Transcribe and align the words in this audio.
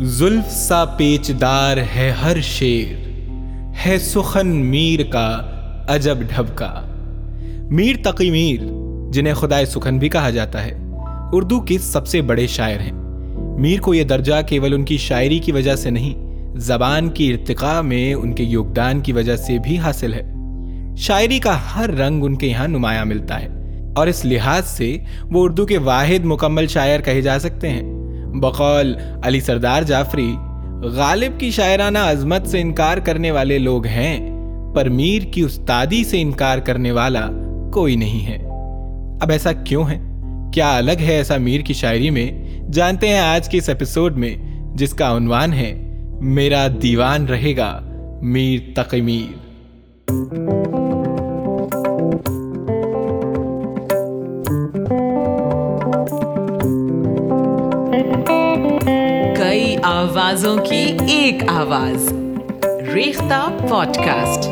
زلف 0.00 0.50
سا 0.52 0.84
پیچدار 0.84 1.76
ہے 1.96 2.12
ہر 2.22 2.40
شیر، 2.42 2.94
ہے 3.86 3.98
سخن 3.98 4.48
میر 4.48 5.02
کا 5.02 5.40
عجب 5.88 6.18
ڈھب 6.20 6.56
کا 6.56 6.72
میر 7.70 7.96
تقی 8.02 8.30
میر، 8.30 8.64
جنہیں 9.12 9.34
خدائے 9.34 9.66
سخن 9.66 9.98
بھی 9.98 10.08
کہا 10.08 10.30
جاتا 10.30 10.64
ہے۔ 10.64 10.72
اردو 11.32 11.60
کے 11.60 11.78
سب 11.78 12.06
سے 12.06 12.22
بڑے 12.22 12.46
شاعر 12.46 12.80
ہیں۔ 12.80 12.92
میر 13.58 13.80
کو 13.80 13.94
یہ 13.94 14.04
درجہ 14.04 14.42
کیول 14.46 14.74
ان 14.74 14.84
کی 14.84 14.96
شاعری 14.96 15.38
کی 15.38 15.52
وجہ 15.52 15.76
سے 15.76 15.90
نہیں، 15.90 16.58
زبان 16.58 17.08
کی 17.08 17.32
ارتقاء 17.32 17.80
میں 17.80 18.14
ان 18.14 18.32
کے 18.32 18.44
یوگدان 18.44 19.00
کی 19.00 19.12
وجہ 19.12 19.36
سے 19.36 19.58
بھی 19.58 19.78
حاصل 19.78 20.14
ہے۔ 20.14 20.22
شاعری 20.96 21.38
کا 21.38 21.58
ہر 21.76 21.90
رنگ 21.90 22.24
ان 22.24 22.36
کے 22.36 22.46
یہاں 22.46 22.68
نمایاں 22.68 23.04
ملتا 23.04 23.40
ہے، 23.42 23.48
اور 23.96 24.06
اس 24.06 24.24
لحاظ 24.24 24.66
سے 24.66 24.96
وہ 25.22 25.44
اردو 25.44 25.66
کے 25.66 25.78
واحد 25.78 26.24
مکمل 26.24 26.66
شاعر 26.66 27.00
کہے 27.00 27.20
جا 27.20 27.38
سکتے 27.38 27.68
ہیں۔ 27.68 27.93
بقول 28.34 28.94
علی 29.22 29.40
سردار 29.40 29.82
جعفری 29.82 30.36
غالب 30.82 31.40
کی 31.40 31.50
شاعرانہ 31.50 31.98
عظمت 31.98 32.46
سے 32.46 32.60
انکار 32.60 32.98
کرنے 32.98 33.30
والے 33.30 33.58
لوگ 33.58 33.86
ہیں، 33.86 34.30
پر 34.74 34.88
میر 34.88 35.22
کی 35.22 35.40
استادی 35.40 36.04
سے 36.04 36.20
انکار 36.20 36.58
کرنے 36.58 36.92
والا 36.92 37.28
کوئی 37.72 37.96
نہیں 37.96 38.26
ہے۔ 38.26 38.36
اب 39.20 39.30
ایسا 39.30 39.52
کیوں 39.52 39.84
ہے؟ 39.90 40.00
کیا 40.52 40.76
الگ 40.76 41.00
ہے 41.00 41.12
ایسا 41.12 41.36
میر 41.36 41.60
کی 41.60 41.74
شاعری 41.74 42.10
میں؟ 42.10 42.30
جانتے 42.72 43.08
ہیں 43.08 43.18
آج 43.18 43.48
کے 43.48 43.58
اس 43.58 43.68
ایپیسوڈ 43.68 44.16
میں، 44.16 44.34
جس 44.74 44.94
کا 44.94 45.16
عنوان 45.16 45.52
ہے، 45.52 46.00
میرا 46.20 46.66
دیوان 46.82 47.24
رہے 47.24 47.56
گا 47.56 47.80
میر 48.22 48.60
تقی 48.74 49.00
میر۔ 49.00 49.44
تقمیر 58.02 59.78
آوازوں 59.82 60.58
کی 60.58 60.96
ایک 61.08 61.48
آواز۔ 61.48 62.12
ریختہ 62.94 63.50
پوڈ 63.68 63.96
کاسٹ 63.96 64.44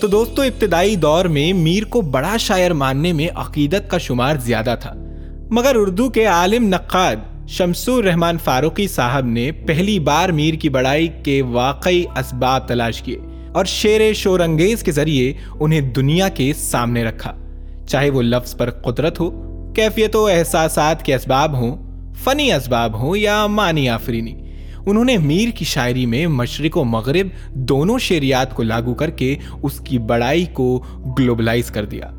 تو 0.00 0.06
دوستو، 0.06 0.42
ابتدائی 0.42 0.96
دور 0.96 1.24
میں 1.24 1.52
میر 1.52 1.84
کو 1.84 2.00
بڑا 2.00 2.36
شاعر 2.36 2.70
ماننے 2.70 3.12
میں 3.12 3.28
عقیدت 3.34 3.90
کا 3.90 3.98
شمار 3.98 4.36
زیادہ 4.36 4.74
تھا۔ 4.80 4.94
مگر 5.50 5.72
اردو 5.74 6.08
کے 6.08 6.26
عالم 6.26 6.68
نقاد 6.68 7.16
شمسور 7.48 8.04
رحمان 8.04 8.38
فاروقی 8.44 8.88
صاحب 8.88 9.26
نے 9.26 9.52
پہلی 9.52 9.98
بار 9.98 10.28
میر 10.28 10.54
کی 10.54 10.68
بڑائی 10.68 11.08
کے 11.24 11.42
واقعی 11.42 12.04
اسباب 12.16 12.68
تلاش 12.68 13.02
کیے۔ 13.02 13.18
اور 13.52 13.64
شیر 13.64 14.12
شور 14.12 14.40
انگیز 14.40 14.82
کے 14.82 14.92
ذریعے 14.92 15.32
انہیں 15.60 15.80
دنیا 15.80 16.28
کے 16.28 16.52
سامنے 16.56 17.04
رکھا۔ 17.04 17.36
چاہے 17.88 18.10
وہ 18.10 18.22
لفظ 18.22 18.56
پر 18.56 18.70
قدرت 18.70 19.20
ہو، 19.20 19.30
کیفیت 19.76 20.16
و 20.16 20.26
احساسات 20.26 21.02
کے 21.02 21.14
اسباب 21.14 21.56
ہوں، 21.56 21.76
فنی 22.14 22.52
اسباب 22.52 23.02
ہوں 23.02 23.16
یا 23.16 23.46
معنی 23.46 23.88
آفرینی، 23.88 24.34
انہوں 24.86 25.04
نے 25.04 25.16
میر 25.16 25.48
کی 25.48 25.64
شاعری 25.64 26.06
میں 26.06 26.26
مشرق 26.26 26.76
و 26.76 26.84
مغرب 26.84 27.26
دونوں 27.54 27.98
شعریات 27.98 28.54
کو 28.54 28.62
لاگو 28.62 28.94
کر 28.94 29.10
کے 29.10 29.36
اس 29.62 29.80
کی 29.80 29.98
بڑائی 29.98 30.44
کو 30.52 30.82
گلوبلائز 31.18 31.70
کر 31.70 31.84
دیا۔ 31.84 32.10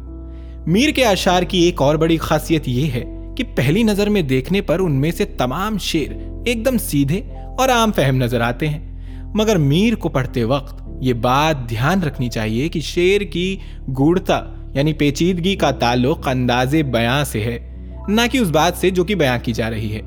میر 0.68 0.90
کے 0.90 1.06
اشعار 1.06 1.44
کی 1.44 1.58
ایک 1.58 1.82
اور 1.82 1.96
بڑی 1.96 2.18
خاصیت 2.18 2.68
یہ 2.68 2.92
ہے 2.92 3.06
کہ 3.38 3.44
پہلی 3.56 3.84
نظر 3.84 4.10
میں 4.10 4.22
دیکھنے 4.22 4.62
پر 4.62 4.80
ان 4.80 4.92
میں 4.92 5.12
سے 5.12 5.26
تمام 5.26 5.78
شعر 5.78 6.14
ایک 6.46 6.66
دم 6.66 6.78
سیدھے 6.78 7.22
اور 7.58 7.70
عام 7.70 7.92
فہم 7.92 8.16
نظر 8.16 8.42
آتے 8.42 8.68
ہیں۔ 8.68 8.90
مگر 9.36 9.56
میر 9.56 9.96
کو 9.96 10.10
پڑھتے 10.10 10.44
وقت 10.44 10.89
یہ 11.02 11.14
بات 11.14 11.70
دھیان 11.70 12.04
رکھنی 12.04 12.30
چاہیے 12.30 12.70
کہ 12.70 12.80
شعر 12.80 13.22
کی 13.22 13.58
گوڑتا 13.98 14.54
یعنی 14.74 14.94
پیچیدگی 14.94 15.56
کا 15.56 15.72
تعلق 15.72 16.28
انداز 16.28 16.76
بیاں 16.76 17.24
سے 17.24 17.44
ہے، 17.44 17.76
نہ 18.08 18.22
کہ 18.32 18.38
اس 18.38 18.48
بات 18.48 18.78
سے 18.78 18.90
جو 18.90 19.04
کہ 19.04 19.16
بیاں 19.16 19.38
کی 19.44 19.54
جا 19.54 19.70
رہی 19.70 19.94
ہے۔ 19.94 20.02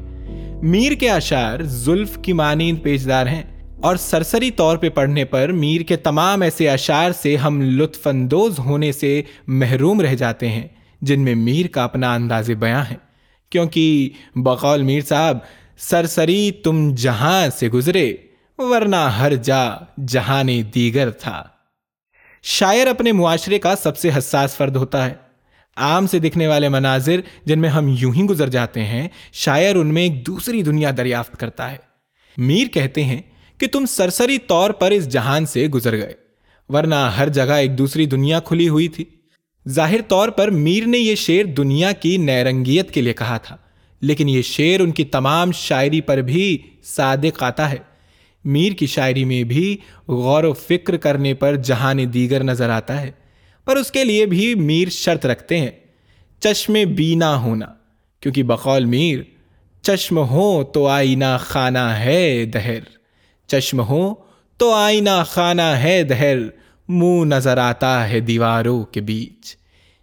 میر 0.63 0.93
کے 0.93 1.11
اشعار 1.11 1.63
زلف 1.63 2.19
کی 2.23 2.33
مانند 2.33 2.83
پیچدار 2.83 3.27
ہیں 3.27 3.43
اور 3.81 3.97
سرسری 3.97 4.51
طور 4.51 4.77
پہ 4.77 4.89
پڑھنے 4.89 5.25
پر 5.25 5.53
میر 5.53 5.81
کے 5.81 5.97
تمام 5.97 6.43
ایسے 6.43 6.71
اشعار 6.71 7.11
سے 7.23 7.37
ہم 7.37 7.61
لطف 7.63 8.07
اندوز 8.07 8.59
ہونے 8.59 8.93
سے 8.93 9.23
محروم 9.47 10.01
رہ 10.01 10.15
جاتے 10.15 10.49
ہیں، 10.49 10.69
جن 11.03 11.21
میں 11.21 11.35
میر 11.35 11.67
کا 11.67 11.85
اپنا 11.85 12.15
انداز 12.15 12.51
بیاں 12.51 12.85
ہے۔ 12.91 12.97
کیونکہ 13.51 14.09
بقول 14.35 14.83
میر 14.83 15.01
صاحب، 15.09 15.39
سرسری 15.79 16.51
تم 16.51 16.95
جہاں 16.95 17.49
سے 17.59 17.69
گزرے۔ 17.69 18.13
ورنہ 18.71 18.97
ہر 18.97 19.35
جا 19.35 19.65
جہان 20.09 20.49
دیگر 20.75 21.11
تھا۔ 21.11 21.43
شاعر 22.43 22.87
اپنے 22.87 23.13
معاشرے 23.13 23.59
کا 23.59 23.75
سب 23.77 23.97
سے 23.99 24.11
حساس 24.19 24.57
فرد 24.57 24.77
ہوتا 24.77 25.07
ہے۔ 25.07 25.15
عام 25.77 26.07
سے 26.07 26.19
دکھنے 26.19 26.47
والے 26.47 26.69
مناظر 26.69 27.21
جن 27.45 27.59
میں 27.59 27.69
ہم 27.69 27.95
یوں 27.99 28.15
ہی 28.15 28.23
گزر 28.23 28.49
جاتے 28.49 28.85
ہیں، 28.85 29.09
شاعر 29.33 29.75
ان 29.75 29.95
میں 29.95 30.03
ایک 30.03 30.27
دوسری 30.27 30.63
دنیا 30.63 30.91
دریافت 30.97 31.37
کرتا 31.37 31.71
ہے۔ 31.73 31.77
میر 32.37 32.67
کہتے 32.67 33.05
ہیں 33.05 33.21
کہ 33.59 33.67
تم 33.67 33.87
سرسری 33.87 34.39
طور 34.39 34.71
پر 34.71 34.91
اس 34.91 35.09
جہان 35.09 35.47
سے 35.47 35.69
گزر 35.69 35.97
گئے، 35.97 36.13
ورنہ 36.69 36.95
ہر 36.95 37.29
جگہ 37.29 37.53
ایک 37.53 37.79
دوسری 37.79 38.07
دنیا 38.07 38.41
کھلی 38.41 38.69
ہوئی 38.69 38.89
تھی۔ 38.89 39.05
ظاہر 39.69 40.01
طور 40.09 40.29
پر 40.29 40.51
میر 40.51 40.87
نے 40.87 40.99
یہ 40.99 41.15
شعر 41.15 41.45
دنیا 41.45 41.93
کی 41.93 42.17
نیرنگیت 42.17 42.91
کے 42.91 43.01
لیے 43.01 43.13
کہا 43.13 43.37
تھا، 43.37 43.57
لیکن 44.01 44.29
یہ 44.29 44.43
شعر 44.43 44.81
ان 44.81 44.91
کی 44.91 45.05
تمام 45.05 45.53
شاعری 45.53 46.01
پر 46.01 46.19
بھی 46.19 46.59
صادق 46.85 47.43
آتا 47.43 47.71
ہے۔ 47.71 47.92
میر 48.45 48.73
کی 48.73 48.87
شاعری 48.87 49.25
میں 49.25 49.45
بھی 49.45 49.77
غور 50.09 50.45
و 50.45 50.53
فکر 50.53 50.97
کرنے 50.97 51.35
پر 51.35 51.57
جہان 51.57 52.13
دیگر 52.13 52.45
نظر 52.45 52.71
آتا 52.71 53.01
ہے، 53.01 53.11
پر 53.65 53.77
اس 53.77 53.91
کے 53.91 54.05
لیے 54.05 54.27
بھی 54.27 54.55
میر 54.55 54.89
شرط 54.89 55.27
رکھتے 55.27 55.59
ہیں 55.59 55.71
چشم 56.41 56.73
بینا 56.97 57.37
ہونا، 57.37 57.67
کیونکہ 58.21 58.43
بقول 58.43 58.85
میر، 58.85 59.19
چشم 59.83 60.19
ہو 60.19 60.65
تو 60.65 60.87
آئینہ 60.87 61.37
خانہ 61.41 61.79
ہے 61.79 62.45
دہر، 62.45 62.79
چشم 63.47 63.81
ہو 63.81 64.15
تو 64.57 64.73
آئینہ 64.73 65.23
خانہ 65.27 65.63
ہے 65.63 66.03
دہر، 66.03 66.39
منہ 66.89 67.25
نظر 67.25 67.59
آتا 67.59 68.09
ہے 68.09 68.21
دیواروں 68.21 68.85
کے 68.85 69.01
بیچ۔ 69.01 69.57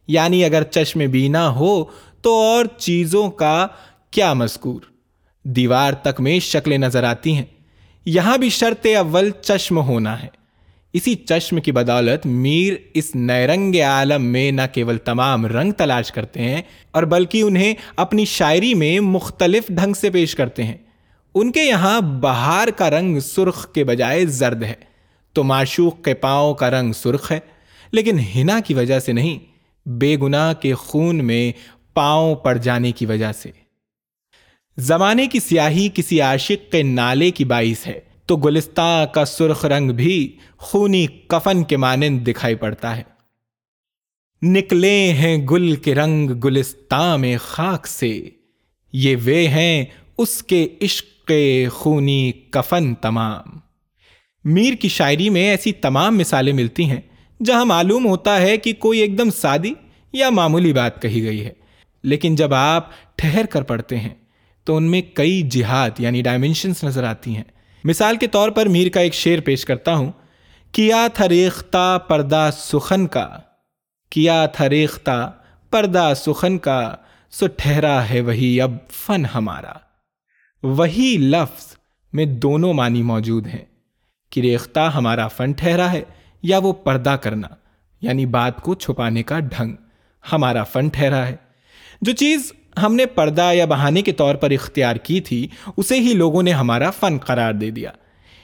یعنی 0.08 0.46
اگر 0.46 0.64
چشم 0.64 1.00
بینا 1.00 1.50
ہو 1.50 1.84
تو 2.22 2.36
اور 2.36 2.66
چیزوں 2.78 3.30
کا 3.30 3.68
کیا 4.12 4.34
مذکور؟ 4.34 4.82
دیوار 5.44 5.94
تک 5.94 6.22
میں 6.22 6.40
شکلیں 6.40 6.78
نظر 6.78 7.04
آتی 7.04 7.34
ہیں۔ 7.34 7.46
یہاں 8.06 8.38
بھی 8.38 8.50
شرط 8.50 8.88
اول 8.98 9.32
چشم 9.42 9.78
ہونا 9.78 10.24
ہے۔ 10.24 10.28
اسی 10.94 11.16
چشم 11.16 11.62
کی 11.62 11.72
بدولت 11.72 12.26
میر 12.26 12.74
اس 12.94 13.16
نیرنگ 13.16 13.76
عالم 13.76 14.26
میں 14.26 14.52
نہ 14.52 14.62
کیول 14.74 14.98
تمام 14.98 15.46
رنگ 15.46 15.72
تلاش 15.72 16.12
کرتے 16.12 16.42
ہیں 16.42 16.62
اور 16.92 17.04
بلکہ 17.04 17.42
انہیں 17.42 17.74
اپنی 17.96 18.26
شاعری 18.26 18.74
میں 18.74 19.00
مختلف 19.00 19.68
ڈھنگ 19.68 19.94
سے 19.94 20.10
پیش 20.10 20.36
کرتے 20.36 20.64
ہیں۔ 20.64 20.78
ان 21.36 21.52
کے 21.52 21.64
یہاں 21.64 22.02
بہار 22.02 22.68
کا 22.68 22.90
رنگ 22.90 23.20
سرخ 23.20 23.74
کے 23.74 23.84
بجائے 23.84 24.26
زرد 24.26 24.64
ہے۔ 24.64 24.74
تو 25.34 25.44
معشوق 25.44 26.04
کے 26.04 26.14
پاؤں 26.14 26.54
کا 26.54 26.70
رنگ 26.70 26.94
سرخ 26.94 27.32
ہے۔ 27.32 27.40
لیکن 27.92 28.20
ہنا 28.36 28.60
کی 28.60 28.74
وجہ 28.74 29.00
سے 29.00 29.12
نہیں، 29.12 29.40
بے 29.90 30.18
گناہ 30.18 30.54
کے 30.54 30.74
خون 30.74 31.26
میں 31.26 31.52
پاؤں 31.94 32.36
پڑ 32.36 32.58
جانے 32.58 32.92
کی 32.92 33.06
وجہ 33.06 33.32
سے۔ 33.32 33.52
زمانے 34.80 35.28
کی 35.28 35.40
سیاہی 35.40 35.90
کسی 35.94 36.22
عاشق 36.22 36.72
کے 36.72 36.84
نالے 36.84 37.32
کی 37.32 37.46
باعث 37.46 37.88
ہے، 37.88 38.00
تو 38.26 38.38
گلستان 38.38 39.08
کا 39.14 39.26
سرخ 39.26 39.66
رنگ 39.66 39.92
بھی 39.92 40.38
خونی 40.58 41.08
کفن 41.28 41.64
کے 41.64 41.78
مانند 41.78 42.28
دکھائی 42.28 42.56
پڑتا 42.56 42.98
ہے۔ 42.98 43.04
نکلے 44.42 45.14
ہیں 45.14 45.48
گل 45.48 45.76
کے 45.76 45.96
رنگ 45.96 46.32
گلستان 46.44 47.22
میں 47.22 47.38
خاک 47.42 47.88
سے، 47.88 48.30
یہ 48.94 49.16
وہ 49.16 49.30
ہیں 49.30 49.86
اس 50.18 50.44
کے 50.44 50.68
عشق 50.82 51.32
خونی 51.72 52.32
کفن 52.50 52.96
تمام۔ 52.96 53.60
میر 54.44 54.74
کی 54.74 54.88
شاعری 54.88 55.30
میں 55.30 55.50
ایسی 55.50 55.72
تمام 55.72 56.18
مثالیں 56.18 56.54
ملتی 56.54 56.90
ہیں، 56.90 57.02
جہاں 57.44 57.66
معلوم 57.66 58.06
ہوتا 58.06 58.42
ہے 58.42 58.58
کہ 58.58 58.74
کوئی 58.74 59.00
ایک 59.00 59.18
دم 59.18 59.30
سادی 59.30 59.74
یا 60.14 60.30
معمولی 60.30 60.74
بات 60.74 61.02
کہی 61.02 61.24
گئی 61.24 61.46
ہے۔ 61.46 61.54
لیکن 62.04 62.36
جب 62.36 62.54
آپ 62.54 62.90
ٹھہر 63.16 63.46
کر 63.46 63.62
پڑھتے 63.62 63.98
ہیں 63.98 64.10
تو 64.70 64.76
ان 64.76 64.92
میں 64.92 65.02
کئی 65.02 65.42
جہاد 65.42 65.90
یعنی 65.98 66.22
ڈائمنشنس 66.22 66.84
نظر 66.84 67.04
آتی 67.04 67.36
ہیں۔ 67.36 67.44
مثال 67.84 68.18
کے 68.18 68.28
طور 68.28 68.50
پر 68.50 68.66
میر 68.66 68.90
کا 68.90 69.00
ایک 69.00 69.14
شعر 69.14 69.40
پیش 69.40 69.66
کرتا 69.66 69.94
ہوں۔ 69.94 70.12
کیا 70.72 71.08
تھا 71.14 71.30
ریختہ 71.30 71.98
پردہ 72.08 72.50
سخن 72.54 73.08
کا؟ 73.08 73.30
کیا 74.10 74.46
تھا 74.46 74.70
ریختہ 74.70 75.32
پردہ 75.70 76.14
سخن 76.16 76.58
کا؟ 76.58 76.96
سو 77.32 77.46
ٹھہرا 77.58 78.10
ہے 78.10 78.22
وہی 78.22 78.62
اب 78.62 78.72
فن 78.90 79.26
ہمارا۔ 79.36 79.74
وہی 80.64 81.18
لفظ 81.20 81.66
میں 82.14 82.26
دونوں 82.26 82.74
معنی 82.74 83.04
موجود 83.04 83.48
ہیں۔ 83.48 83.66
کہ 84.30 84.42
ریختہ 84.42 84.92
ہمارا 84.96 85.28
فن 85.28 85.52
ٹھہرا 85.52 85.92
ہے 85.92 86.02
یا 86.44 86.58
وہ 86.58 86.74
پردہ 86.74 87.16
کرنا 87.22 87.48
یعنی 88.02 88.26
بات 88.26 88.62
کو 88.62 88.76
چھپانے 88.76 89.24
کا 89.24 89.40
ڈھنگ۔ 89.40 89.76
ہمارا 90.32 90.64
فن 90.64 90.88
ٹھہرا 90.88 91.28
ہے۔ 91.28 91.36
جو 92.02 92.12
چیز 92.12 92.54
ہم 92.84 92.96
نے 92.96 93.06
پردہ 93.06 93.50
یا 93.54 93.66
بہانے 93.66 94.02
کے 94.02 94.12
طور 94.12 94.36
پر 94.36 94.52
اختیار 94.52 94.96
کی 94.96 95.22
تھی، 95.22 95.48
اسے 95.78 96.00
ہی 96.00 96.14
لوگوں 96.14 96.44
نے 96.44 96.52
ہمارا 96.52 96.92
فن 96.92 97.18
قرار 97.18 97.54
دے 97.54 97.70
دیا۔ 97.70 97.92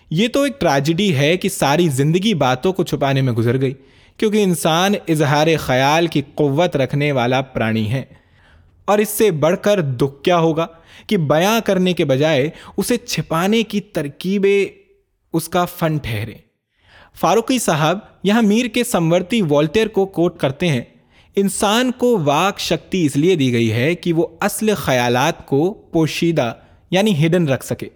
یہ 0.10 0.28
تو 0.28 0.42
ایک 0.42 0.62
ٹریجڈی 0.62 1.16
ہے 1.16 1.38
کہ 1.38 1.50
ساری 1.50 1.90
زندگی 1.90 2.34
باتوں 2.34 2.74
کو 2.74 2.84
چھپانے 2.84 3.22
میں 3.22 3.34
گزر 3.34 3.62
گئی، 3.62 3.74
کیونکہ 4.18 4.44
انسان 4.44 4.94
اظہار 5.08 5.48
خیال 5.60 6.08
کی 6.08 6.22
قوت 6.36 6.76
رکھنے 6.76 7.12
والا 7.12 7.42
پرانی 7.42 7.92
ہے۔ 7.92 8.04
اور 8.86 8.98
اس 8.98 9.10
سے 9.10 9.32
بڑھ 9.32 9.56
کر 9.62 9.82
دکھ 9.82 10.24
کیا 10.24 10.38
ہوگا 10.38 10.68
کہ 11.08 11.18
بیاں 11.18 11.60
کرنے 11.66 11.94
کے 11.94 12.06
بجائے 12.06 12.50
اسے 12.78 12.98
چھپانے 12.98 13.64
کی 13.64 13.82
ترکیبیں 13.82 14.66
اس 15.34 15.50
کا 15.50 15.66
فن 15.66 15.98
ٹھہرے۔ 15.98 16.34
فاروقی 17.20 17.60
صاحب 17.60 18.00
یہاں 18.24 18.42
میر 18.42 18.66
کے 18.66 18.84
سمورتی 18.84 19.42
والٹیر 19.42 19.88
کو 19.88 20.06
کوٹ 20.06 20.38
کرتے 20.38 20.68
ہیں۔ 20.68 20.82
انسان 21.36 21.92
کو 21.92 22.20
واک 22.24 22.60
شکتی 22.60 23.06
اس 23.06 23.16
لیے 23.16 23.36
دی 23.36 23.54
گئی 23.54 23.72
ہے 23.72 23.96
کہ 23.96 24.14
وہ 24.14 24.28
اصل 24.42 24.74
خیالات 24.76 25.46
کو 25.46 25.74
پوشیدہ 25.74 26.54
یعنی 26.92 27.26
ہڈن 27.26 27.48
رکھ 27.48 27.66
سکے۔ 27.66 27.88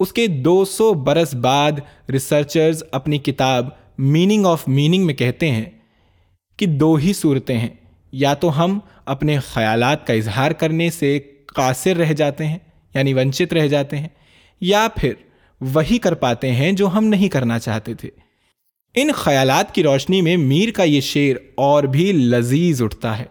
اس 0.00 0.12
کے 0.12 0.26
دو 0.26 0.64
سو 0.64 0.94
برس 0.94 1.34
بعد 1.34 1.72
ریسرچرز 2.10 2.82
اپنی 2.92 3.18
کتاب 3.18 3.68
میننگ 3.98 4.46
آف 4.46 4.68
میننگ 4.68 5.06
میں 5.06 5.14
کہتے 5.14 5.50
ہیں 5.50 5.64
کہ 6.56 6.66
دو 6.66 6.94
ہی 6.94 7.12
صورتیں 7.12 7.58
ہیں۔ 7.58 7.68
یا 8.12 8.34
تو 8.34 8.64
ہم 8.64 8.78
اپنے 9.04 9.38
خیالات 9.38 10.06
کا 10.06 10.12
اظہار 10.12 10.50
کرنے 10.50 10.90
سے 10.90 11.18
قاصر 11.46 11.96
رہ 11.96 12.12
جاتے 12.12 12.46
ہیں 12.46 12.58
یعنی 12.94 13.14
ونچت 13.14 13.52
رہ 13.52 13.66
جاتے 13.66 13.96
ہیں، 13.96 14.08
یا 14.60 14.86
پھر 14.96 15.12
وہی 15.60 15.98
کر 15.98 16.14
پاتے 16.14 16.52
ہیں 16.52 16.72
جو 16.72 16.88
ہم 16.88 17.04
نہیں 17.04 17.28
کرنا 17.28 17.58
چاہتے 17.58 17.94
تھے۔ 17.94 18.10
ان 18.94 19.12
خیالات 19.12 19.74
کی 19.74 19.82
روشنی 19.82 20.20
میں 20.20 20.36
میر 20.36 20.70
کا 20.70 20.82
یہ 20.82 21.00
شعر 21.00 21.36
اور 21.54 21.84
بھی 21.84 22.12
لذیذ 22.12 22.82
اٹھتا 22.82 23.18
ہے۔ 23.18 23.24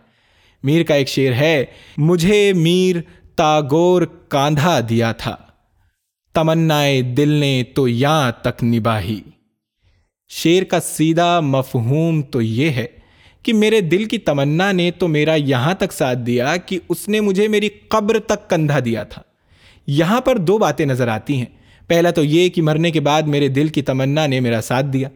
میر 0.63 0.83
کا 0.83 0.95
ایک 0.95 1.07
شعر 1.07 1.33
ہے، 1.33 1.65
مجھے 1.97 2.53
میر 2.53 2.95
تاگور 3.35 4.01
کاندھا 4.27 4.79
دیا 4.89 5.11
تھا۔ 5.11 5.35
تمنائے 6.33 7.01
دل 7.01 7.29
نے 7.29 7.63
تو 7.75 7.87
یہاں 7.87 8.31
تک 8.31 8.63
نباہی 8.63 9.19
شعر 10.29 10.63
کا 10.63 10.79
سیدھا 10.79 11.39
مفہوم 11.39 12.21
تو 12.21 12.41
یہ 12.41 12.69
ہے 12.69 12.85
کہ 13.43 13.53
میرے 13.53 13.81
دل 13.81 14.05
کی 14.05 14.17
تمنا 14.17 14.71
نے 14.71 14.91
تو 14.91 15.07
میرا 15.07 15.35
یہاں 15.35 15.73
تک 15.73 15.93
ساتھ 15.93 16.19
دیا 16.19 16.57
کہ 16.57 16.79
اس 16.89 17.09
نے 17.09 17.21
مجھے 17.21 17.47
میری 17.47 17.69
قبر 17.87 18.19
تک 18.19 18.49
کندھا 18.49 18.79
دیا 18.85 19.03
تھا۔ 19.03 19.21
یہاں 19.87 20.21
پر 20.21 20.37
دو 20.37 20.57
باتیں 20.57 20.85
نظر 20.85 21.07
آتی 21.07 21.37
ہیں۔ 21.37 21.45
پہلا 21.87 22.11
تو 22.11 22.23
یہ 22.23 22.49
کہ 22.49 22.61
مرنے 22.61 22.91
کے 22.91 22.99
بعد 22.99 23.21
میرے 23.21 23.47
دل 23.47 23.67
کی 23.67 23.81
تمنا 23.81 24.27
نے 24.27 24.39
میرا 24.39 24.61
ساتھ 24.61 24.85
دیا۔ 24.85 25.09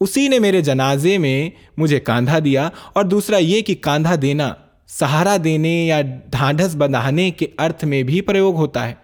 اسی 0.00 0.28
نے 0.28 0.38
میرے 0.38 0.60
جنازے 0.60 1.18
میں 1.18 1.50
مجھے 1.76 2.00
کاندھا 2.00 2.38
دیا 2.44 2.68
اور 2.92 3.04
دوسرا 3.04 3.36
یہ 3.36 3.60
کہ 3.60 3.74
کاندھا 3.80 4.14
دینا 4.22 4.54
سہارا 4.86 5.36
دینے 5.44 5.86
یا 5.86 6.00
ڈھانڈس 6.30 6.76
بندھانے 6.76 7.30
کے 7.30 7.46
ارتھ 7.58 7.84
میں 7.84 8.02
بھی 8.02 8.20
پریوگ 8.20 8.54
ہوتا 8.54 8.88
ہے۔ 8.88 8.94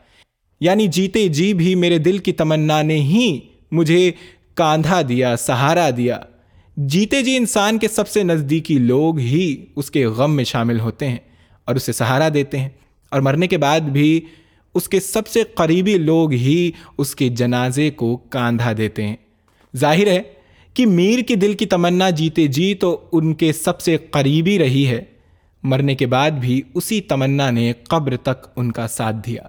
یعنی 0.60 0.86
جیتے 0.86 1.28
جی 1.28 1.54
بھی 1.54 1.74
میرے 1.74 1.98
دل 1.98 2.18
کی 2.18 2.32
تمنا 2.32 2.82
نے 2.82 2.94
ہی 2.94 3.40
مجھے 3.72 4.12
کاندھا 4.54 5.02
دیا، 5.08 5.36
سہارا 5.36 5.90
دیا۔ 5.96 6.18
جیتے 6.76 7.22
جی 7.22 7.36
انسان 7.36 7.78
کے 7.78 7.88
سب 7.88 8.08
سے 8.08 8.22
نزدیکی 8.22 8.78
لوگ 8.78 9.18
ہی 9.18 9.64
اس 9.76 9.90
کے 9.90 10.06
غم 10.06 10.36
میں 10.36 10.44
شامل 10.44 10.80
ہوتے 10.80 11.08
ہیں 11.08 11.18
اور 11.64 11.74
اسے 11.74 11.92
سہارا 11.92 12.28
دیتے 12.34 12.58
ہیں۔ 12.58 12.68
اور 13.10 13.20
مرنے 13.20 13.46
کے 13.46 13.58
بعد 13.58 13.80
بھی 13.80 14.20
اس 14.74 14.88
کے 14.88 15.00
سب 15.00 15.26
سے 15.26 15.42
قریبی 15.54 15.98
لوگ 15.98 16.32
ہی 16.32 16.70
اس 16.98 17.16
کے 17.16 17.28
جنازے 17.28 17.90
کو 17.90 18.16
کاندھا 18.16 18.72
دیتے 18.76 19.06
ہیں۔ 19.06 19.16
ظاہر 19.76 20.06
ہے 20.06 20.22
کہ 20.74 20.86
میر 20.86 21.18
کی 21.18 21.34
دل 21.34 21.52
کی 21.52 21.66
تمنا 21.66 22.10
جیتے 22.10 22.46
جی 22.46 22.74
تو 22.74 23.00
ان 23.12 23.34
کے 23.34 23.52
سب 23.52 23.80
سے 23.80 23.96
قریبی 24.10 24.58
رہی 24.58 24.86
ہے۔ 24.86 25.04
مرنے 25.62 25.94
کے 25.94 26.06
بعد 26.06 26.30
بھی 26.30 26.62
اسی 26.74 27.00
تمنا 27.00 27.50
نے 27.50 27.72
قبر 27.88 28.16
تک 28.16 28.46
ان 28.56 28.72
کا 28.72 28.88
ساتھ 28.88 29.16
دیا۔ 29.26 29.42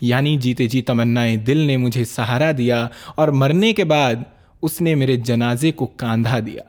یعنی 0.00 0.36
جیتے 0.36 0.66
جی 0.66 0.82
تمنائیں 0.82 1.36
دل 1.36 1.56
نے 1.56 1.76
مجھے 1.76 2.04
سہارا 2.04 2.50
دیا 2.58 2.88
اور 3.14 3.28
مرنے 3.28 3.72
کے 3.72 3.84
بعد 3.84 4.14
اس 4.62 4.80
نے 4.80 4.94
میرے 4.94 5.16
جنازے 5.16 5.72
کو 5.72 5.86
کاندھا 5.86 6.38
دیا۔ 6.38 6.62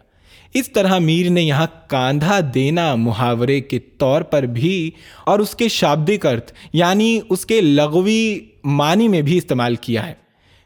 اس 0.53 0.69
طرح 0.71 0.99
میر 0.99 1.29
نے 1.29 1.41
یہاں 1.41 1.67
کاندھا 1.87 2.39
دینا 2.53 2.95
محاورے 2.95 3.61
کے 3.61 3.79
طور 3.79 4.21
پر 4.21 4.43
بھی 4.43 4.91
اور 5.25 5.39
اس 5.39 5.55
کے 5.55 5.67
شابدک 5.67 6.25
ارتھ 6.25 6.53
یعنی 6.73 7.19
اس 7.29 7.45
کے 7.45 7.61
لغوی 7.61 8.39
معنی 8.63 9.07
میں 9.07 9.21
بھی 9.21 9.37
استعمال 9.37 9.75
کیا 9.75 10.07
ہے۔ 10.07 10.13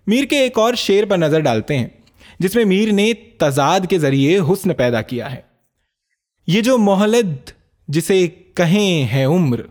میر 0.08 0.24
کے 0.24 0.38
ایک 0.38 0.58
اور 0.58 0.74
شعر 0.74 1.06
پر 1.06 1.18
نظر 1.18 1.40
ڈالتے 1.40 1.78
ہیں۔ 1.78 1.88
جس 2.40 2.56
میں 2.56 2.66
میر 2.66 2.92
نے 2.92 3.14
تضاد 3.14 3.80
کے 3.90 4.00
ذریعے 4.00 4.40
حسن 4.40 4.74
پیدا 4.74 5.02
کیا 5.02 5.32
ہے۔ 5.32 5.42
یہ 6.48 6.62
جو 6.62 6.78
مہلت 6.78 7.52
جسے 7.88 8.28
کہیں 8.28 9.14
ہے 9.14 9.24
عمر، 9.24 9.62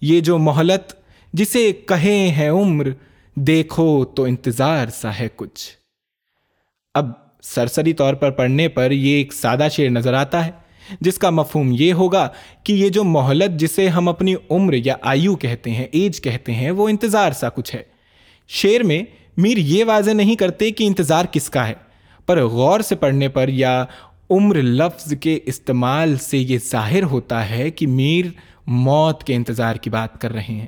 یہ 0.00 0.20
جو 0.20 0.38
مہلت 0.38 0.92
جسے 1.32 1.72
کہیں 1.72 2.36
ہے 2.36 2.48
عمر، 2.48 2.88
دیکھو 3.34 4.04
تو 4.04 4.24
انتظار 4.24 4.86
سا 4.88 5.10
ہے 5.18 5.28
کچھ۔ 5.36 5.70
اب 6.94 7.10
سرسری 7.42 7.92
طور 7.92 8.14
پر 8.14 8.30
پڑھنے 8.30 8.68
پر 8.68 8.90
یہ 8.90 9.16
ایک 9.16 9.32
سادہ 9.32 9.68
شعر 9.70 9.90
نظر 9.90 10.14
آتا 10.14 10.46
ہے، 10.46 10.50
جس 11.00 11.18
کا 11.18 11.30
مفہوم 11.30 11.72
یہ 11.78 11.92
ہوگا 11.92 12.28
کہ 12.64 12.72
یہ 12.72 12.88
جو 12.88 13.04
مہلت 13.04 13.60
جسے 13.60 13.88
ہم 13.88 14.08
اپنی 14.08 14.34
عمر 14.50 14.72
یا 14.72 14.96
آیو 15.02 15.36
کہتے 15.36 15.70
ہیں، 15.70 15.86
ایج 15.92 16.20
کہتے 16.20 16.52
ہیں، 16.52 16.70
وہ 16.70 16.88
انتظار 16.88 17.32
سا 17.32 17.48
کچھ 17.48 17.74
ہے۔ 17.74 17.82
شعر 18.48 18.80
میں 18.80 19.02
میر 19.36 19.58
یہ 19.58 19.84
واضح 19.84 20.10
نہیں 20.10 20.36
کرتے 20.36 20.70
کہ 20.70 20.84
انتظار 20.84 21.24
کس 21.24 21.50
کا 21.50 21.68
ہے۔ 21.68 21.85
پر 22.26 22.44
غور 22.44 22.80
سے 22.80 22.94
پڑھنے 22.94 23.28
پر 23.28 23.48
یا 23.48 23.84
عمر 24.30 24.56
لفظ 24.56 25.14
کے 25.20 25.38
استعمال 25.46 26.16
سے 26.16 26.38
یہ 26.38 26.58
ظاہر 26.70 27.02
ہوتا 27.02 27.50
ہے 27.50 27.70
کہ 27.70 27.86
میر 27.86 28.24
موت 28.66 29.24
کے 29.24 29.34
انتظار 29.34 29.76
کی 29.76 29.90
بات 29.90 30.20
کر 30.20 30.32
رہے 30.32 30.42
ہیں۔ 30.42 30.66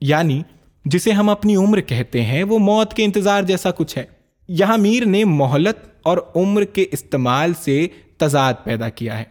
یعنی 0.00 0.42
جسے 0.84 1.12
ہم 1.12 1.28
اپنی 1.28 1.56
عمر 1.56 1.80
کہتے 1.80 2.22
ہیں، 2.22 2.42
وہ 2.42 2.58
موت 2.58 2.94
کے 2.94 3.04
انتظار 3.04 3.42
جیسا 3.42 3.70
کچھ 3.70 3.98
ہے۔ 3.98 4.04
یہاں 4.48 4.78
میر 4.78 5.06
نے 5.06 5.24
مہلت 5.24 5.76
اور 6.02 6.18
عمر 6.36 6.64
کے 6.64 6.84
استعمال 6.92 7.52
سے 7.54 7.86
تضاد 8.16 8.54
پیدا 8.64 8.88
کیا 8.88 9.18
ہے۔ 9.18 9.24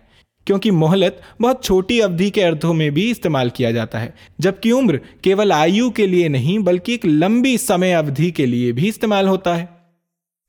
کیونکہ 0.45 0.71
مہلت 0.71 1.41
بہت 1.41 1.63
چھوٹی 1.63 2.01
اودھی 2.01 2.29
کے 2.29 2.47
ارتھوں 2.47 2.73
میں 2.73 2.89
بھی 2.89 3.11
استعمال 3.11 3.49
کیا 3.49 3.71
جاتا 3.71 4.01
ہے، 4.01 4.09
جبکہ 4.39 4.71
عمر 4.71 4.97
کیول 4.97 5.51
آیو 5.51 5.89
کے 5.89 6.07
لیے 6.07 6.27
نہیں، 6.27 6.57
بلکہ 6.57 6.91
ایک 6.91 7.05
لمبی 7.05 7.57
سمے 7.57 7.95
اودھی 7.95 8.31
کے 8.31 8.45
لیے 8.45 8.71
بھی 8.71 8.89
استعمال 8.89 9.27
ہوتا 9.27 9.59
ہے۔ 9.59 9.72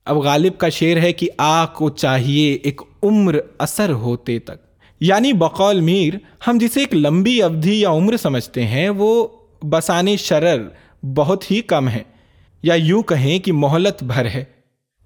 اب 0.04 0.16
غالب 0.16 0.58
کا 0.58 0.68
شعر 0.68 0.96
ہے 0.96 1.12
کہ 1.12 1.28
آ 1.38 1.66
کو 1.66 1.90
چاہیے 1.90 2.58
ایک 2.62 2.80
عمر 3.02 3.38
اثر 3.58 3.92
ہوتے 3.92 4.38
تک۔ 4.38 4.54
یعنی 5.00 5.32
بقول 5.32 5.80
میر، 5.80 6.14
ہم 6.46 6.58
جسے 6.60 6.80
ایک 6.80 6.94
لمبی 6.94 7.42
اودھی 7.42 7.80
یا 7.80 7.90
عمر 7.90 8.16
سمجھتے 8.16 8.66
ہیں، 8.66 8.88
وہ 8.88 9.28
بسان 9.68 10.16
شرر 10.16 10.68
بہت 11.04 11.50
ہی 11.50 11.60
کم 11.60 11.88
ہے۔ 11.88 12.02
یا 12.62 12.74
یوں 12.74 13.02
کہیں 13.02 13.38
کہ 13.38 13.52
مہلت 13.52 14.04
بھر 14.04 14.24
ہے۔ 14.24 14.44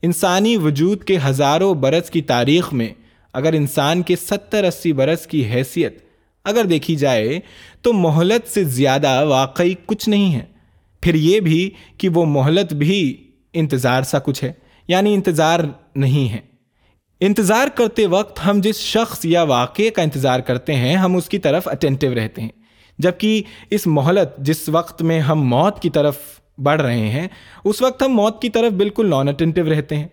انسانی 0.03 0.57
وجود 0.57 1.05
کے 1.05 1.19
ہزاروں 1.29 1.75
برس 1.75 2.11
کی 2.11 2.23
تاریخ 2.23 2.73
میں 2.73 2.89
اگر 3.33 3.53
انسان 3.53 4.03
کے 4.03 4.17
ستر 4.17 4.65
اسی 4.65 4.93
برس 4.93 5.27
کی 5.27 5.45
حیثیت 5.45 5.99
اگر 6.45 6.65
دیکھی 6.65 6.97
جائے، 6.97 7.41
تو 7.83 7.93
مہلت 7.93 8.49
سے 8.49 8.65
زیادہ 8.65 9.25
واقعی 9.25 9.75
کچھ 9.87 10.09
نہیں 10.09 10.35
ہے۔ 10.35 10.45
پھر 11.01 11.15
یہ 11.15 11.41
بھی 11.41 11.71
کہ 11.99 12.09
وہ 12.09 12.25
مہلت 12.25 12.73
بھی 12.73 13.17
انتظار 13.53 14.03
سا 14.03 14.19
کچھ 14.19 14.45
ہے۔ 14.45 14.53
یعنی 14.89 15.15
انتظار 15.15 15.61
نہیں 15.97 16.33
ہے۔ 16.33 16.39
انتظار 17.21 17.69
کرتے 17.69 18.07
وقت 18.07 18.41
ہم 18.47 18.61
جس 18.63 18.77
شخص 18.77 19.25
یا 19.25 19.43
واقعے 19.43 19.91
کا 19.91 20.03
انتظار 20.03 20.41
کرتے 20.41 20.75
ہیں، 20.75 20.97
ہم 20.97 21.17
اس 21.17 21.29
کی 21.29 21.39
طرف 21.39 21.69
اٹینٹیو 21.69 22.15
رہتے 22.15 22.43
ہیں۔ 22.43 22.49
جبکہ 22.99 23.43
اس 23.71 23.87
مہلت 23.87 24.39
جس 24.39 24.69
وقت 24.69 25.03
میں 25.03 25.21
ہم 25.21 25.41
موت 25.41 25.83
کی 25.83 25.91
طرف 25.91 26.19
بڑھ 26.59 26.81
رہے 26.81 27.09
ہیں، 27.09 27.29
اس 27.65 27.83
وقت 27.83 28.03
ہم 28.03 28.13
موت 28.13 28.43
کی 28.43 28.51
طرف 28.51 28.73
بالکل 28.73 29.11
نان 29.11 29.29
اٹینٹیو 29.29 29.65
رہتے 29.65 29.97
ہیں۔ 29.97 30.09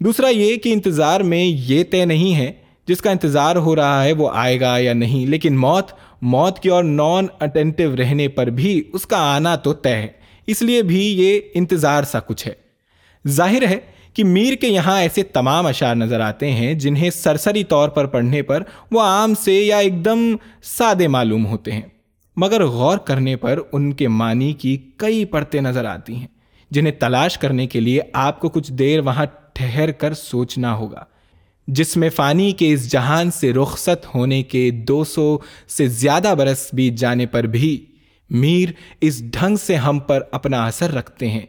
دوسرا 0.00 0.28
یہ 0.28 0.56
کہ 0.56 0.72
انتظار 0.72 1.20
میں 1.20 1.44
یہ 1.44 1.84
طے 1.90 2.04
نہیں 2.04 2.34
ہے 2.34 2.52
جس 2.86 2.98
کا 2.98 3.10
انتظار 3.10 3.56
ہو 3.56 3.76
رہا 3.76 4.04
ہے 4.04 4.12
وہ 4.12 4.30
آئے 4.34 4.60
گا 4.60 4.78
یا 4.78 4.92
نہیں، 4.92 5.26
لیکن 5.26 5.56
موت 5.56 5.90
موت 6.22 6.58
کی 6.58 6.68
اور 6.68 6.84
نان 6.84 7.26
اٹینٹیو 7.40 7.96
رہنے 7.96 8.28
پر 8.28 8.46
بھی 8.46 8.82
اس 8.92 9.06
کا 9.06 9.16
آنا 9.16 9.56
تو 9.56 9.72
طے 9.72 9.96
ہے۔ 9.96 10.06
اس 10.46 10.62
لیے 10.62 10.82
بھی 10.82 11.00
یہ 11.20 11.40
انتظار 11.54 12.02
سا 12.02 12.20
کچھ 12.20 12.48
ہے۔ 12.48 12.52
ظاہر 13.28 13.62
ہے 13.66 13.97
کہ 14.18 14.24
میر 14.24 14.54
کے 14.54 14.68
یہاں 14.68 15.00
ایسے 15.00 15.22
تمام 15.22 15.66
اشعار 15.66 15.96
نظر 15.96 16.20
آتے 16.20 16.50
ہیں 16.50 16.74
جنہیں 16.74 17.10
سرسری 17.10 17.62
طور 17.64 17.88
پر 17.88 18.06
پڑھنے 18.06 18.42
پر 18.42 18.62
وہ 18.90 19.00
عام 19.00 19.34
سے 19.34 19.52
یا 19.52 19.78
ایک 19.78 20.04
دم 20.04 20.36
سادے 20.62 21.08
معلوم 21.08 21.46
ہوتے 21.46 21.72
ہیں، 21.72 21.82
مگر 22.36 22.64
غور 22.64 22.98
کرنے 22.98 23.36
پر 23.36 23.58
ان 23.72 23.92
کے 23.92 24.08
معنی 24.08 24.52
کی 24.52 24.76
کئی 24.96 25.24
پرتیں 25.24 25.60
نظر 25.60 25.84
آتی 25.84 26.14
ہیں، 26.14 26.26
جنہیں 26.70 26.92
تلاش 26.92 27.38
کرنے 27.38 27.66
کے 27.66 27.80
لیے 27.80 28.00
آپ 28.12 28.40
کو 28.40 28.48
کچھ 28.48 28.72
دیر 28.72 29.00
وہاں 29.00 29.26
ٹھہر 29.52 29.92
کر 29.92 30.14
سوچنا 30.14 30.74
ہوگا۔ 30.74 31.04
جس 31.68 31.96
میں 31.96 32.08
فانی 32.08 32.50
کے 32.52 32.72
اس 32.72 32.90
جہان 32.92 33.30
سے 33.30 33.52
رخصت 33.52 34.14
ہونے 34.14 34.42
کے 34.42 34.70
دو 34.70 35.04
سو 35.04 35.38
سے 35.68 35.86
زیادہ 35.86 36.34
برس 36.38 36.68
بیت 36.72 36.94
جانے 36.94 37.26
پر 37.26 37.44
بھی 37.44 37.84
میر 38.30 38.68
اس 39.00 39.22
ڈھنگ 39.32 39.56
سے 39.56 39.76
ہم 39.76 39.98
پر 39.98 40.22
اپنا 40.32 40.64
اثر 40.64 40.92
رکھتے 40.94 41.30
ہیں۔ 41.30 41.46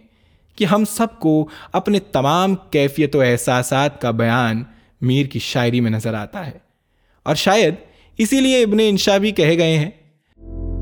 کہ 0.59 0.65
ہم 0.65 0.83
سب 0.85 1.19
کو 1.19 1.47
اپنے 1.73 1.99
تمام 1.99 2.55
کیفیت 2.55 3.15
و 3.15 3.21
احساسات 3.21 4.01
کا 4.01 4.11
بیان 4.11 4.63
میر 5.01 5.25
کی 5.25 5.39
شاعری 5.39 5.81
میں 5.81 5.91
نظر 5.91 6.13
آتا 6.13 6.47
ہے۔ 6.47 6.57
اور 7.23 7.35
شاید 7.35 7.75
اسی 8.17 8.41
لیے 8.41 8.63
ابن 8.63 8.77
انشا 8.79 9.17
بھی 9.17 9.31
کہے 9.31 9.57
گئے 9.57 9.77
ہیں، 9.77 9.89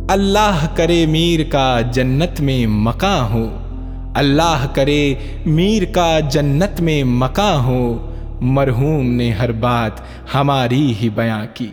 اللہ 0.09 0.67
کرے 0.75 1.05
میر 1.05 1.39
کا 1.51 1.81
جنت 1.91 2.41
میں 2.41 2.65
مکاں 2.67 3.29
ہو، 3.29 3.45
اللہ 4.15 4.67
کرے 4.73 5.15
میر 5.45 5.85
کا 5.85 6.19
جنت 6.19 6.81
میں 6.81 7.03
مکاں 7.03 7.57
ہو، 7.63 8.11
مرحوم 8.41 9.09
نے 9.09 9.31
ہر 9.31 9.51
بات 9.51 9.91
ہماری 10.33 10.93
ہی 11.01 11.09
بیاں 11.09 11.45
کی۔ 11.53 11.69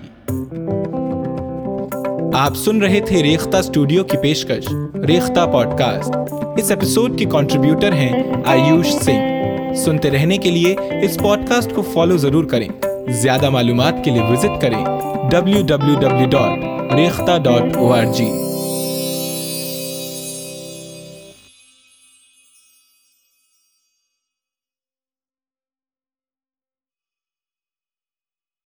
آپ 2.37 2.57
سن 2.57 2.83
رہے 2.83 3.01
تھے 3.01 3.23
ریختہ 3.23 3.57
اسٹوڈیو 3.57 4.05
کی 4.05 4.17
پیشکش، 4.19 4.65
ریختہ 5.07 5.47
پوڈ 5.53 5.67
کاسٹ 5.79 6.35
اس 6.57 6.71
ایپیسوڈ 6.71 7.19
کی 7.19 7.25
کانٹریبیوٹر 7.25 7.93
ہیں 7.93 8.23
آیوش 8.47 8.87
سنگھ۔ 8.87 9.75
سنتے 9.77 10.11
رہنے 10.11 10.39
کے 10.39 10.51
لیے 10.51 10.77
اس 11.03 11.19
پوڈ 11.19 11.49
کاسٹ 11.49 11.75
کو 11.75 11.83
فالو 11.83 12.17
ضرور 12.17 12.45
کریں۔ 12.45 12.69
زیادہ 13.09 13.51
معلومات 13.51 13.95
کے 14.05 14.11
لیے 14.11 14.23
وزٹ 14.23 14.63
کریں۔ 14.63 14.85
W 15.31 15.63
W 15.67 16.01
W 16.01 16.29
dot 16.31 16.59
Rekhta 16.95 17.39
dot 17.39 17.77
O 17.77 17.93
R 17.93 18.05
G 18.05 18.29